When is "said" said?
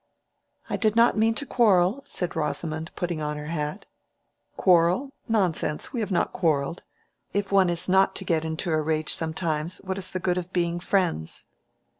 2.07-2.35